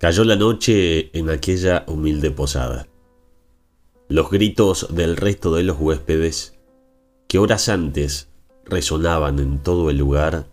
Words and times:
Cayó 0.00 0.24
la 0.24 0.34
noche 0.34 1.14
en 1.14 1.28
aquella 1.28 1.84
humilde 1.86 2.30
posada. 2.30 2.88
Los 4.08 4.30
gritos 4.30 4.86
del 4.94 5.14
resto 5.14 5.54
de 5.54 5.62
los 5.62 5.78
huéspedes, 5.78 6.58
que 7.28 7.38
horas 7.38 7.68
antes 7.68 8.30
resonaban 8.64 9.38
en 9.40 9.62
todo 9.62 9.90
el 9.90 9.98
lugar, 9.98 10.46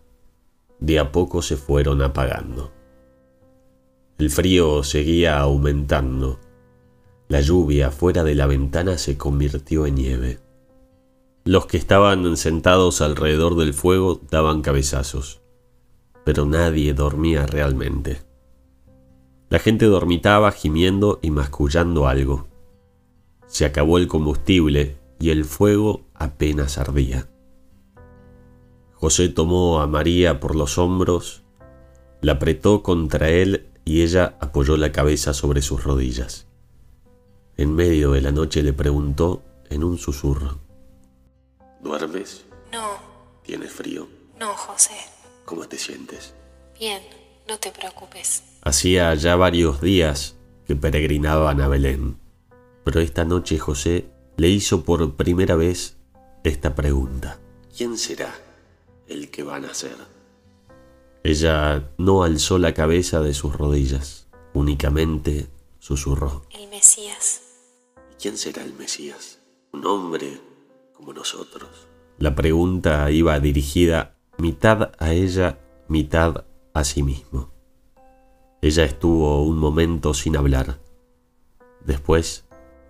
de 0.81 0.99
a 0.99 1.13
poco 1.13 1.41
se 1.41 1.55
fueron 1.55 2.01
apagando. 2.01 2.73
El 4.17 4.31
frío 4.31 4.83
seguía 4.83 5.39
aumentando. 5.39 6.41
La 7.29 7.39
lluvia 7.39 7.89
fuera 7.89 8.25
de 8.25 8.35
la 8.35 8.47
ventana 8.47 8.97
se 8.97 9.17
convirtió 9.17 9.85
en 9.85 9.95
nieve. 9.95 10.39
Los 11.45 11.67
que 11.67 11.77
estaban 11.77 12.35
sentados 12.35 12.99
alrededor 12.99 13.55
del 13.55 13.73
fuego 13.73 14.19
daban 14.29 14.61
cabezazos, 14.61 15.39
pero 16.25 16.45
nadie 16.45 16.93
dormía 16.93 17.45
realmente. 17.45 18.26
La 19.49 19.59
gente 19.59 19.85
dormitaba 19.85 20.51
gimiendo 20.51 21.19
y 21.21 21.31
mascullando 21.31 22.07
algo. 22.07 22.47
Se 23.47 23.65
acabó 23.65 23.97
el 23.97 24.07
combustible 24.07 24.97
y 25.19 25.29
el 25.29 25.45
fuego 25.45 26.01
apenas 26.13 26.77
ardía. 26.77 27.29
José 28.93 29.29
tomó 29.29 29.79
a 29.79 29.87
María 29.87 30.39
por 30.39 30.55
los 30.55 30.77
hombros, 30.77 31.43
la 32.19 32.33
apretó 32.33 32.83
contra 32.83 33.29
él 33.29 33.69
y 33.85 34.01
ella 34.01 34.35
apoyó 34.41 34.75
la 34.75 34.91
cabeza 34.91 35.33
sobre 35.33 35.61
sus 35.61 35.83
rodillas. 35.83 36.47
En 37.55 37.73
medio 37.73 38.11
de 38.11 38.21
la 38.21 38.31
noche 38.31 38.63
le 38.63 38.73
preguntó 38.73 39.43
en 39.69 39.83
un 39.83 39.97
susurro. 39.97 40.59
¿Duermes? 41.81 42.43
No. 42.71 42.97
¿Tienes 43.43 43.71
frío? 43.71 44.07
No, 44.37 44.53
José. 44.53 44.93
¿Cómo 45.45 45.67
te 45.67 45.77
sientes? 45.77 46.33
Bien, 46.77 47.01
no 47.47 47.57
te 47.57 47.71
preocupes. 47.71 48.43
Hacía 48.67 49.15
ya 49.15 49.37
varios 49.37 49.79
días 49.79 50.35
que 50.65 50.75
peregrinaban 50.75 51.61
a 51.61 51.69
Belén, 51.69 52.19
pero 52.83 52.99
esta 52.99 53.23
noche 53.23 53.57
José 53.57 54.09
le 54.35 54.49
hizo 54.49 54.83
por 54.83 55.15
primera 55.15 55.55
vez 55.55 55.95
esta 56.43 56.75
pregunta. 56.75 57.39
¿Quién 57.77 57.97
será 57.97 58.35
el 59.07 59.31
que 59.31 59.43
va 59.43 59.55
a 59.55 59.59
nacer? 59.61 59.95
Ella 61.23 61.93
no 61.97 62.23
alzó 62.23 62.57
la 62.57 62.73
cabeza 62.73 63.21
de 63.21 63.33
sus 63.33 63.55
rodillas, 63.55 64.27
únicamente 64.53 65.47
susurró. 65.79 66.43
El 66.49 66.67
Mesías. 66.67 67.43
¿Y 68.11 68.21
quién 68.21 68.37
será 68.37 68.65
el 68.65 68.73
Mesías? 68.73 69.39
¿Un 69.71 69.85
hombre 69.85 70.41
como 70.91 71.13
nosotros? 71.13 71.87
La 72.17 72.35
pregunta 72.35 73.09
iba 73.11 73.39
dirigida 73.39 74.17
mitad 74.37 74.91
a 74.99 75.13
ella, 75.13 75.57
mitad 75.87 76.43
a 76.73 76.83
sí 76.83 77.01
mismo. 77.01 77.55
Ella 78.67 78.83
estuvo 78.83 79.43
un 79.43 79.57
momento 79.59 80.13
sin 80.13 80.35
hablar. 80.35 80.77
Después 81.85 82.43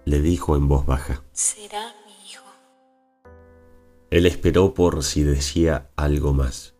le 0.05 0.21
dijo 0.21 0.55
en 0.55 0.67
voz 0.67 0.87
baja. 0.87 1.23
Será 1.33 1.93
mi 2.07 2.31
hijo. 2.31 2.45
Él 4.09 4.25
esperó 4.25 4.73
por 4.73 5.03
si 5.03 5.21
decía 5.21 5.91
algo 5.95 6.33
más, 6.33 6.73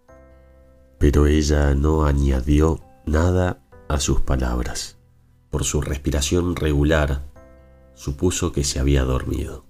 pero 0.98 1.28
ella 1.28 1.76
no 1.76 2.06
añadió 2.06 2.80
nada 3.06 3.62
a 3.88 4.00
sus 4.00 4.22
palabras. 4.22 4.98
Por 5.52 5.64
su 5.64 5.80
respiración 5.80 6.56
regular, 6.56 7.24
supuso 7.94 8.52
que 8.52 8.64
se 8.64 8.80
había 8.80 9.04
dormido. 9.04 9.64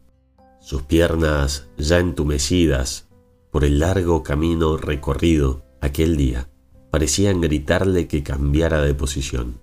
Sus 0.61 0.83
piernas 0.83 1.67
ya 1.77 1.99
entumecidas 1.99 3.09
por 3.51 3.65
el 3.65 3.79
largo 3.79 4.23
camino 4.23 4.77
recorrido 4.77 5.65
aquel 5.81 6.15
día 6.15 6.47
parecían 6.91 7.41
gritarle 7.41 8.07
que 8.07 8.23
cambiara 8.23 8.81
de 8.81 8.93
posición. 8.93 9.59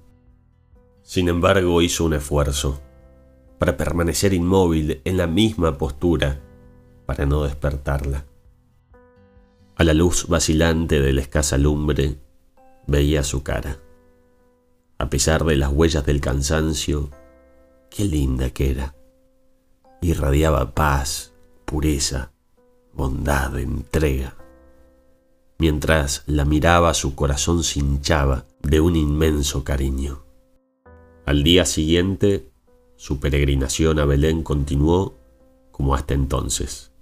Sin 1.02 1.28
embargo, 1.28 1.82
hizo 1.82 2.04
un 2.04 2.14
esfuerzo 2.14 2.80
para 3.58 3.76
permanecer 3.76 4.32
inmóvil 4.34 5.00
en 5.04 5.16
la 5.16 5.26
misma 5.26 5.78
postura, 5.78 6.40
para 7.06 7.26
no 7.26 7.44
despertarla. 7.44 8.26
A 9.76 9.84
la 9.84 9.92
luz 9.92 10.26
vacilante 10.28 11.00
de 11.00 11.12
la 11.12 11.20
escasa 11.20 11.58
lumbre, 11.58 12.18
veía 12.86 13.22
su 13.22 13.42
cara. 13.42 13.78
A 14.98 15.10
pesar 15.10 15.44
de 15.44 15.56
las 15.56 15.70
huellas 15.72 16.06
del 16.06 16.20
cansancio, 16.20 17.10
qué 17.90 18.04
linda 18.04 18.50
que 18.50 18.70
era. 18.70 18.94
Irradiaba 20.00 20.74
paz, 20.74 21.34
pureza, 21.64 22.32
bondad, 22.92 23.58
entrega. 23.58 24.36
Mientras 25.66 26.24
la 26.26 26.44
miraba 26.44 26.92
su 26.92 27.14
corazón 27.14 27.64
se 27.64 27.80
hinchaba 27.80 28.44
de 28.60 28.82
un 28.82 28.96
inmenso 28.96 29.64
cariño. 29.64 30.22
Al 31.24 31.42
día 31.42 31.64
siguiente, 31.64 32.50
su 32.96 33.18
peregrinación 33.18 33.98
a 33.98 34.04
Belén 34.04 34.42
continuó 34.42 35.14
como 35.70 35.94
hasta 35.94 36.12
entonces. 36.12 36.92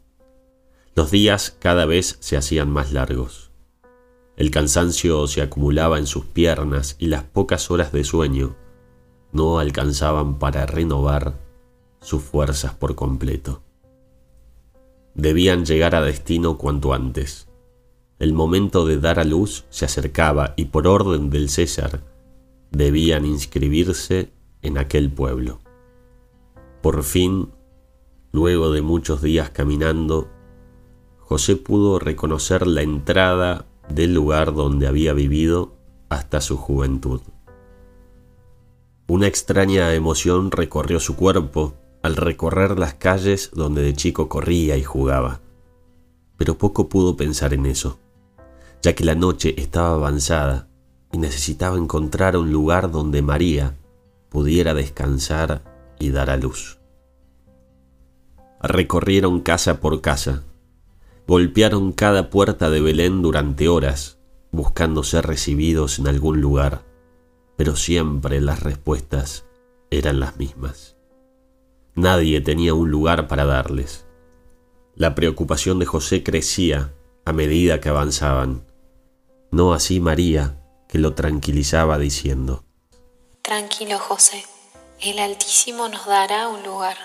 Los 0.95 1.11
días 1.11 1.57
cada 1.59 1.87
vez 1.87 2.19
se 2.21 2.37
hacían 2.37 2.71
más 2.71 2.93
largos. 2.93 3.51
El 4.37 4.53
cansancio 4.53 5.27
se 5.27 5.43
acumulaba 5.43 5.99
en 5.99 6.07
sus 6.07 6.27
piernas 6.27 6.95
y 7.01 7.09
las 7.09 7.25
pocas 7.25 7.69
horas 7.69 7.91
de 7.91 8.05
sueño 8.05 8.55
no 9.33 9.59
alcanzaban 9.59 10.39
para 10.39 10.67
renovar 10.67 11.37
sus 12.01 12.23
fuerzas 12.23 12.75
por 12.75 12.95
completo. 12.95 13.65
Debían 15.17 15.65
llegar 15.65 15.97
a 15.97 16.01
destino 16.01 16.59
cuanto 16.59 16.95
antes. 16.95 17.49
El 18.23 18.35
momento 18.35 18.87
de 18.87 19.01
dar 19.01 19.19
a 19.19 19.25
luz 19.25 19.65
se 19.69 19.85
acercaba 19.85 20.55
y 20.57 20.67
por 20.67 20.87
orden 20.87 21.29
del 21.29 21.49
César 21.49 22.05
debían 22.71 23.27
inscribirse 23.27 24.31
en 24.63 24.79
aquel 24.79 25.11
pueblo. 25.11 25.59
Por 26.83 27.03
fin, 27.03 27.49
luego 28.31 28.71
de 28.71 28.81
muchos 28.81 29.23
días 29.23 29.51
caminando, 29.51 30.29
José 31.19 31.57
pudo 31.57 31.99
reconocer 31.99 32.65
la 32.69 32.83
entrada 32.83 33.67
del 33.89 34.15
lugar 34.15 34.55
donde 34.55 34.87
había 34.87 35.15
vivido 35.15 35.75
hasta 36.09 36.41
su 36.41 36.57
juventud. 36.57 37.23
Una 39.09 39.27
extraña 39.27 39.93
emoción 39.95 40.53
recorrió 40.53 41.01
su 41.01 41.17
cuerpo 41.17 41.75
al 42.05 42.15
recorrer 42.15 42.79
las 42.79 42.95
calles 42.95 43.51
donde 43.53 43.83
de 43.83 43.95
chico 43.95 44.29
corría 44.29 44.77
y 44.77 44.85
jugaba, 44.85 45.41
pero 46.37 46.57
poco 46.57 46.89
pudo 46.89 47.17
pensar 47.17 47.53
en 47.53 47.67
eso 47.67 47.99
ya 48.83 48.95
que 48.95 49.05
la 49.05 49.15
noche 49.15 49.55
estaba 49.59 49.95
avanzada 49.95 50.69
y 51.13 51.19
necesitaba 51.19 51.77
encontrar 51.77 52.37
un 52.37 52.53
lugar 52.53 52.91
donde 52.91 53.23
María 53.23 53.77
pudiera 54.29 54.75
descansar 54.75 55.63
y 55.99 56.11
dar 56.11 56.31
a 56.31 56.37
luz. 56.37 56.79
Recorrieron 58.61 59.41
casa 59.41 59.81
por 59.81 60.01
casa, 60.01 60.43
golpearon 61.27 61.93
cada 61.93 62.31
puerta 62.31 62.71
de 62.71 62.81
Belén 62.81 63.23
durante 63.23 63.69
horas, 63.69 64.19
buscando 64.51 65.03
ser 65.03 65.27
recibidos 65.27 65.99
en 65.99 66.09
algún 66.09 66.41
lugar, 66.41 66.83
pero 67.57 67.77
siempre 67.77 68.41
las 68.41 68.63
respuestas 68.63 69.47
eran 69.91 70.19
las 70.19 70.39
mismas. 70.39 70.97
Nadie 71.95 72.41
tenía 72.41 72.75
un 72.75 72.91
lugar 72.91 73.29
para 73.29 73.45
darles. 73.45 74.07
La 74.95 75.15
preocupación 75.15 75.79
de 75.79 75.87
José 75.87 76.23
crecía 76.23 76.95
a 77.25 77.33
medida 77.33 77.81
que 77.81 77.89
avanzaban 77.89 78.63
no 79.53 79.75
así 79.75 80.01
María, 80.01 80.59
que 80.89 80.99
lo 80.99 81.15
tranquilizaba 81.15 81.99
diciendo, 81.99 82.65
Tranquilo 83.43 83.99
José, 83.99 84.45
el 85.01 85.19
Altísimo 85.19 85.89
nos 85.89 86.07
dará 86.07 86.49
un 86.49 86.63
lugar. 86.65 86.97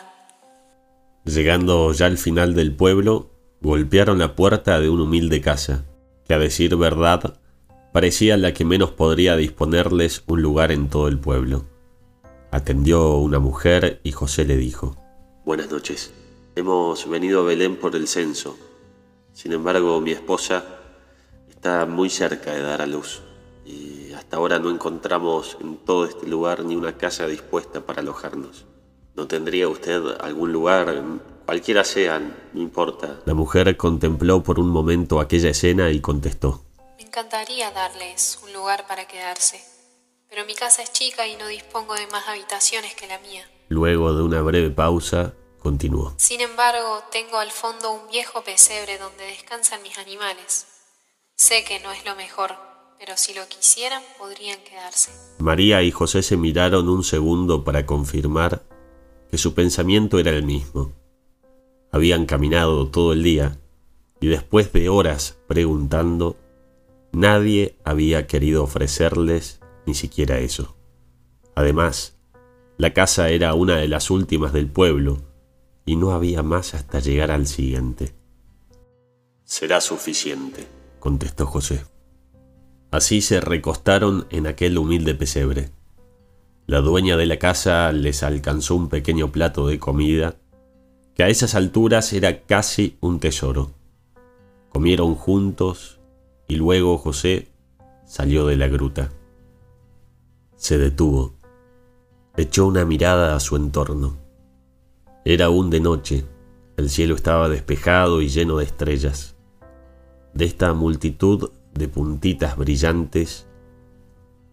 Llegando 1.26 1.92
ya 1.92 2.06
al 2.06 2.18
final 2.18 2.56
del 2.56 2.74
pueblo, 2.74 3.30
golpearon 3.62 4.18
la 4.18 4.36
puerta 4.36 4.80
de 4.80 4.90
una 4.90 5.04
humilde 5.04 5.42
casa, 5.42 5.86
que 6.26 6.34
a 6.34 6.40
decir 6.40 6.76
verdad 6.78 7.40
parecía 7.92 8.38
la 8.38 8.54
que 8.54 8.64
menos 8.64 8.92
podría 8.92 9.36
disponerles 9.36 10.24
un 10.28 10.42
lugar 10.42 10.72
en 10.72 10.90
todo 10.90 11.08
el 11.08 11.20
pueblo. 11.20 11.66
Atendió 12.52 13.16
una 13.16 13.40
mujer 13.40 14.00
y 14.04 14.14
José 14.14 14.46
le 14.46 14.56
dijo, 14.56 14.96
Buenas 15.44 15.70
noches, 15.70 16.14
hemos 16.56 17.10
venido 17.10 17.42
a 17.42 17.46
Belén 17.46 17.76
por 17.76 17.96
el 17.96 18.08
censo. 18.08 18.58
Sin 19.34 19.52
embargo, 19.52 20.00
mi 20.00 20.12
esposa 20.12 20.77
está 21.68 21.86
muy 21.86 22.10
cerca 22.10 22.54
de 22.54 22.62
dar 22.62 22.82
a 22.82 22.86
luz 22.86 23.22
y 23.66 24.14
hasta 24.14 24.38
ahora 24.38 24.58
no 24.58 24.70
encontramos 24.70 25.58
en 25.60 25.76
todo 25.76 26.06
este 26.06 26.26
lugar 26.26 26.64
ni 26.64 26.78
una 26.78 26.98
casa 26.98 27.28
dispuesta 27.28 27.82
para 27.82 28.00
alojarnos. 28.00 28.64
¿No 29.16 29.28
tendría 29.28 29.68
usted 29.68 30.02
algún 30.22 30.54
lugar, 30.54 31.04
cualquiera 31.46 31.84
sea, 31.84 32.20
no 32.20 32.62
importa? 32.62 33.20
La 33.26 33.34
mujer 33.34 33.76
contempló 33.76 34.42
por 34.44 34.62
un 34.62 34.70
momento 34.70 35.20
aquella 35.20 35.50
escena 35.50 35.90
y 35.90 36.00
contestó. 36.00 36.64
Me 36.98 37.04
encantaría 37.04 37.70
darles 37.72 38.40
un 38.46 38.54
lugar 38.54 38.88
para 38.88 39.06
quedarse, 39.06 39.60
pero 40.30 40.46
mi 40.46 40.56
casa 40.56 40.82
es 40.84 40.94
chica 40.94 41.28
y 41.28 41.36
no 41.36 41.48
dispongo 41.48 41.96
de 41.96 42.08
más 42.08 42.30
habitaciones 42.30 42.96
que 42.96 43.08
la 43.08 43.20
mía. 43.20 43.44
Luego 43.68 44.14
de 44.14 44.24
una 44.24 44.42
breve 44.42 44.70
pausa, 44.70 45.34
continuó. 45.62 46.14
Sin 46.16 46.40
embargo, 46.40 47.04
tengo 47.12 47.40
al 47.40 47.52
fondo 47.52 47.92
un 47.92 48.08
viejo 48.08 48.42
pesebre 48.42 48.98
donde 48.98 49.26
descansan 49.26 49.82
mis 49.82 49.98
animales. 49.98 50.77
Sé 51.40 51.64
que 51.64 51.80
no 51.82 51.92
es 51.92 52.04
lo 52.04 52.16
mejor, 52.16 52.56
pero 52.98 53.16
si 53.16 53.36
lo 53.36 53.48
quisieran 53.48 54.02
podrían 54.18 54.60
quedarse. 54.64 55.12
María 55.38 55.84
y 55.84 55.92
José 55.92 56.24
se 56.24 56.36
miraron 56.36 56.90
un 56.90 57.04
segundo 57.04 57.64
para 57.64 57.86
confirmar 57.86 58.64
que 59.30 59.38
su 59.38 59.54
pensamiento 59.54 60.18
era 60.18 60.32
el 60.32 60.42
mismo. 60.42 60.94
Habían 61.92 62.26
caminado 62.26 62.88
todo 62.88 63.14
el 63.14 63.22
día 63.22 63.60
y 64.20 64.26
después 64.26 64.74
de 64.74 64.90
horas 64.90 65.38
preguntando, 65.48 66.38
nadie 67.12 67.78
había 67.86 68.26
querido 68.26 68.64
ofrecerles 68.64 69.60
ni 69.86 69.94
siquiera 69.94 70.40
eso. 70.40 70.76
Además, 71.54 72.18
la 72.78 72.94
casa 72.94 73.30
era 73.30 73.54
una 73.54 73.78
de 73.78 73.88
las 73.88 74.10
últimas 74.10 74.54
del 74.54 74.72
pueblo 74.72 75.22
y 75.86 75.98
no 75.98 76.14
había 76.14 76.42
más 76.42 76.74
hasta 76.74 77.00
llegar 77.00 77.30
al 77.30 77.46
siguiente. 77.46 78.16
Será 79.44 79.82
suficiente, 79.82 80.68
contestó 81.00 81.46
José. 81.46 81.86
Así 82.92 83.22
se 83.22 83.42
recostaron 83.42 84.28
en 84.30 84.48
aquel 84.48 84.78
humilde 84.78 85.16
pesebre. 85.16 85.72
La 86.66 86.82
dueña 86.82 87.16
de 87.16 87.26
la 87.26 87.38
casa 87.38 87.92
les 87.94 88.24
alcanzó 88.24 88.76
un 88.76 88.90
pequeño 88.90 89.32
plato 89.32 89.68
de 89.68 89.80
comida, 89.80 90.36
que 91.16 91.24
a 91.24 91.30
esas 91.30 91.56
alturas 91.56 92.12
era 92.14 92.42
casi 92.42 92.98
un 93.00 93.20
tesoro. 93.20 93.72
Comieron 94.70 95.16
juntos 95.16 96.00
y 96.48 96.56
luego 96.56 96.98
José 96.98 97.48
salió 98.06 98.46
de 98.46 98.58
la 98.58 98.68
gruta. 98.68 99.12
Se 100.58 100.78
detuvo, 100.78 101.36
echó 102.36 102.68
una 102.68 102.84
mirada 102.84 103.36
a 103.36 103.40
su 103.40 103.56
entorno. 103.56 104.18
Era 105.24 105.46
aún 105.46 105.70
de 105.70 105.80
noche, 105.80 106.26
el 106.76 106.90
cielo 106.90 107.16
estaba 107.16 107.48
despejado 107.48 108.22
y 108.22 108.28
lleno 108.28 108.58
de 108.58 108.66
estrellas. 108.66 109.37
De 110.38 110.46
esta 110.46 110.72
multitud 110.76 111.50
de 111.74 111.88
puntitas 111.88 112.58
brillantes 112.58 113.48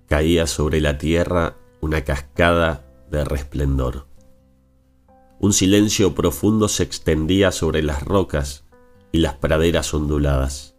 caía 0.08 0.46
sobre 0.46 0.80
la 0.80 0.96
tierra 0.96 1.58
una 1.82 2.04
cascada 2.04 2.86
de 3.10 3.22
resplendor. 3.22 4.06
Un 5.40 5.52
silencio 5.52 6.14
profundo 6.14 6.68
se 6.68 6.84
extendía 6.84 7.52
sobre 7.52 7.82
las 7.82 8.02
rocas 8.02 8.64
y 9.12 9.18
las 9.18 9.34
praderas 9.34 9.92
onduladas. 9.92 10.74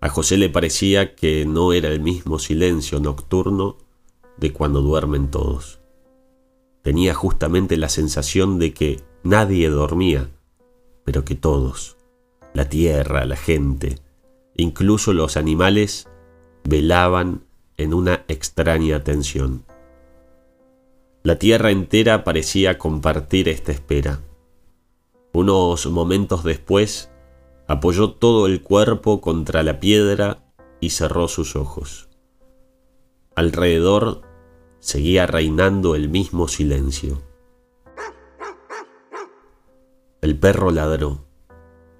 A 0.00 0.08
José 0.08 0.38
le 0.38 0.48
parecía 0.48 1.14
que 1.14 1.44
no 1.44 1.74
era 1.74 1.90
el 1.90 2.00
mismo 2.00 2.38
silencio 2.38 3.00
nocturno 3.00 3.76
de 4.38 4.54
cuando 4.54 4.80
duermen 4.80 5.30
todos. 5.30 5.80
Tenía 6.80 7.12
justamente 7.12 7.76
la 7.76 7.90
sensación 7.90 8.58
de 8.58 8.72
que 8.72 9.02
nadie 9.22 9.68
dormía, 9.68 10.30
pero 11.04 11.26
que 11.26 11.34
todos, 11.34 11.97
la 12.58 12.68
tierra, 12.68 13.24
la 13.24 13.36
gente, 13.36 14.00
incluso 14.56 15.12
los 15.12 15.36
animales, 15.36 16.08
velaban 16.64 17.44
en 17.76 17.94
una 17.94 18.24
extraña 18.26 19.04
tensión. 19.04 19.64
La 21.22 21.38
tierra 21.38 21.70
entera 21.70 22.24
parecía 22.24 22.76
compartir 22.76 23.48
esta 23.48 23.70
espera. 23.70 24.22
Unos 25.32 25.86
momentos 25.86 26.42
después, 26.42 27.12
apoyó 27.68 28.14
todo 28.14 28.48
el 28.48 28.60
cuerpo 28.60 29.20
contra 29.20 29.62
la 29.62 29.78
piedra 29.78 30.42
y 30.80 30.90
cerró 30.90 31.28
sus 31.28 31.54
ojos. 31.54 32.08
Alrededor 33.36 34.22
seguía 34.80 35.28
reinando 35.28 35.94
el 35.94 36.08
mismo 36.08 36.48
silencio. 36.48 37.22
El 40.22 40.36
perro 40.36 40.72
ladró, 40.72 41.27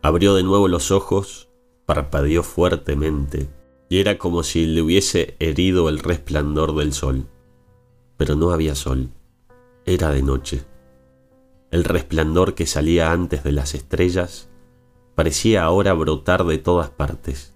abrió 0.03 0.35
de 0.35 0.43
nuevo 0.43 0.69
los 0.69 0.91
ojos, 0.91 1.49
parpadeó 1.87 2.43
fuertemente, 2.43 3.49
y 3.89 3.99
era 3.99 4.19
como 4.19 4.43
si 4.43 4.67
le 4.67 4.83
hubiese 4.83 5.37
herido 5.39 5.89
el 5.89 5.99
resplandor 5.99 6.75
del 6.77 6.93
sol. 6.93 7.27
Pero 8.17 8.37
no 8.37 8.51
había 8.51 8.75
sol, 8.75 9.11
era 9.87 10.11
de 10.11 10.23
noche. 10.23 10.65
El 11.71 11.85
resplandor 11.85 12.55
que 12.55 12.67
salía 12.67 13.13
antes 13.13 13.45
de 13.45 13.53
las 13.53 13.75
estrellas 13.75 14.49
parecía 15.15 15.65
ahora 15.65 15.93
brotar 15.95 16.45
de 16.45 16.59
todas 16.59 16.91
partes, 16.91 17.55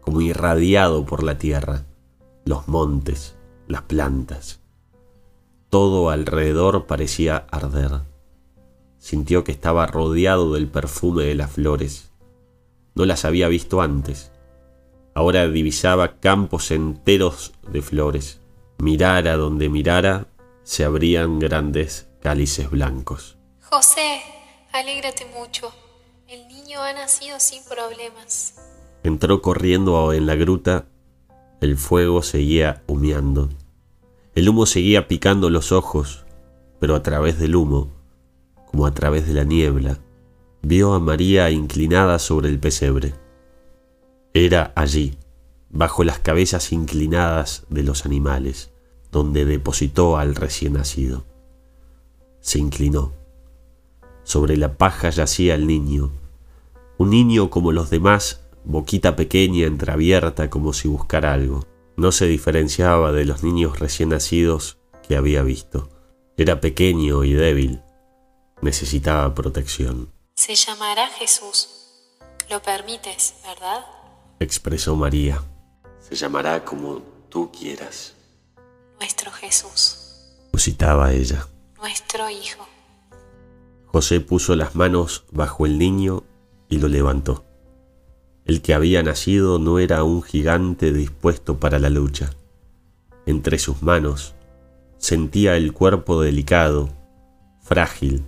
como 0.00 0.20
irradiado 0.20 1.04
por 1.04 1.22
la 1.22 1.38
tierra, 1.38 1.84
los 2.44 2.68
montes, 2.68 3.36
las 3.66 3.82
plantas. 3.82 4.60
Todo 5.70 6.10
alrededor 6.10 6.86
parecía 6.86 7.46
arder. 7.50 8.00
Sintió 8.98 9.44
que 9.44 9.52
estaba 9.52 9.86
rodeado 9.86 10.54
del 10.54 10.68
perfume 10.68 11.24
de 11.24 11.34
las 11.34 11.52
flores. 11.52 12.10
No 12.94 13.06
las 13.06 13.24
había 13.24 13.48
visto 13.48 13.80
antes. 13.80 14.32
Ahora 15.14 15.48
divisaba 15.48 16.18
campos 16.20 16.70
enteros 16.70 17.52
de 17.70 17.82
flores. 17.82 18.40
Mirara 18.78 19.36
donde 19.36 19.68
mirara, 19.68 20.28
se 20.62 20.84
abrían 20.84 21.38
grandes 21.38 22.08
cálices 22.20 22.70
blancos. 22.70 23.36
José, 23.62 24.20
alégrate 24.72 25.26
mucho. 25.26 25.72
El 26.28 26.46
niño 26.48 26.82
ha 26.82 26.92
nacido 26.92 27.40
sin 27.40 27.64
problemas. 27.64 28.54
Entró 29.02 29.40
corriendo 29.42 30.12
en 30.12 30.26
la 30.26 30.34
gruta. 30.34 30.86
El 31.60 31.76
fuego 31.76 32.22
seguía 32.22 32.82
humeando. 32.86 33.48
El 34.34 34.48
humo 34.48 34.66
seguía 34.66 35.08
picando 35.08 35.50
los 35.50 35.72
ojos, 35.72 36.24
pero 36.78 36.94
a 36.94 37.02
través 37.02 37.38
del 37.38 37.56
humo, 37.56 37.90
como 38.70 38.86
a 38.86 38.92
través 38.92 39.26
de 39.26 39.34
la 39.34 39.44
niebla, 39.44 39.98
vio 40.62 40.94
a 40.94 41.00
María 41.00 41.50
inclinada 41.50 42.18
sobre 42.18 42.48
el 42.48 42.58
pesebre. 42.58 43.14
Era 44.34 44.72
allí, 44.76 45.18
bajo 45.70 46.04
las 46.04 46.18
cabezas 46.18 46.72
inclinadas 46.72 47.64
de 47.70 47.82
los 47.82 48.04
animales, 48.04 48.72
donde 49.10 49.44
depositó 49.44 50.18
al 50.18 50.34
recién 50.34 50.74
nacido. 50.74 51.24
Se 52.40 52.58
inclinó. 52.58 53.12
Sobre 54.22 54.56
la 54.56 54.76
paja 54.76 55.10
yacía 55.10 55.54
el 55.54 55.66
niño, 55.66 56.10
un 56.98 57.10
niño 57.10 57.48
como 57.48 57.72
los 57.72 57.90
demás, 57.90 58.44
boquita 58.64 59.14
pequeña 59.16 59.66
entreabierta 59.66 60.50
como 60.50 60.72
si 60.72 60.88
buscara 60.88 61.32
algo. 61.32 61.64
No 61.96 62.12
se 62.12 62.26
diferenciaba 62.26 63.12
de 63.12 63.24
los 63.24 63.42
niños 63.42 63.78
recién 63.78 64.10
nacidos 64.10 64.78
que 65.06 65.16
había 65.16 65.42
visto. 65.42 65.88
Era 66.36 66.60
pequeño 66.60 67.24
y 67.24 67.32
débil. 67.32 67.82
Necesitaba 68.60 69.34
protección. 69.34 70.10
Se 70.36 70.54
llamará 70.54 71.08
Jesús. 71.08 71.68
Lo 72.50 72.60
permites, 72.62 73.34
¿verdad? 73.44 73.84
expresó 74.40 74.96
María. 74.96 75.42
Se 76.00 76.14
llamará 76.14 76.64
como 76.64 77.02
tú 77.28 77.50
quieras. 77.50 78.14
Nuestro 78.98 79.30
Jesús. 79.30 80.48
Musitaba 80.52 81.12
ella. 81.12 81.46
Nuestro 81.78 82.30
Hijo. 82.30 82.66
José 83.86 84.20
puso 84.20 84.54
las 84.54 84.74
manos 84.74 85.24
bajo 85.30 85.66
el 85.66 85.78
niño 85.78 86.24
y 86.68 86.78
lo 86.78 86.88
levantó. 86.88 87.44
El 88.44 88.62
que 88.62 88.74
había 88.74 89.02
nacido 89.02 89.58
no 89.58 89.78
era 89.78 90.04
un 90.04 90.22
gigante 90.22 90.92
dispuesto 90.92 91.58
para 91.58 91.78
la 91.78 91.90
lucha. 91.90 92.30
Entre 93.26 93.58
sus 93.58 93.82
manos 93.82 94.34
sentía 94.98 95.56
el 95.56 95.72
cuerpo 95.72 96.20
delicado, 96.22 96.88
frágil, 97.60 98.24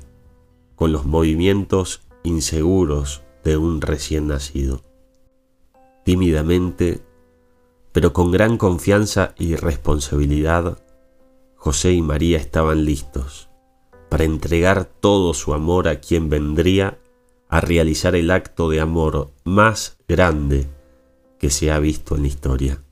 con 0.80 0.92
los 0.92 1.04
movimientos 1.04 2.00
inseguros 2.22 3.20
de 3.44 3.58
un 3.58 3.82
recién 3.82 4.28
nacido. 4.28 4.80
Tímidamente, 6.06 7.02
pero 7.92 8.14
con 8.14 8.32
gran 8.32 8.56
confianza 8.56 9.34
y 9.38 9.56
responsabilidad, 9.56 10.82
José 11.54 11.92
y 11.92 12.00
María 12.00 12.38
estaban 12.38 12.86
listos 12.86 13.50
para 14.08 14.24
entregar 14.24 14.86
todo 14.86 15.34
su 15.34 15.52
amor 15.52 15.86
a 15.86 16.00
quien 16.00 16.30
vendría 16.30 16.98
a 17.50 17.60
realizar 17.60 18.16
el 18.16 18.30
acto 18.30 18.70
de 18.70 18.80
amor 18.80 19.32
más 19.44 19.98
grande 20.08 20.66
que 21.38 21.50
se 21.50 21.70
ha 21.70 21.78
visto 21.78 22.16
en 22.16 22.22
la 22.22 22.28
historia, 22.28 22.82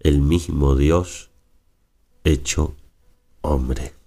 el 0.00 0.22
mismo 0.22 0.76
Dios 0.76 1.30
hecho 2.24 2.74
hombre. 3.42 4.01